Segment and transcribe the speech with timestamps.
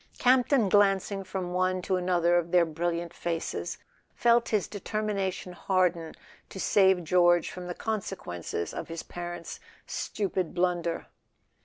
[0.17, 3.77] Camp ton, glancing from one to another of their brilliant faces,
[4.15, 6.15] felt his determination harden
[6.49, 11.05] to save George from the consequences of his parents' stupid blunder.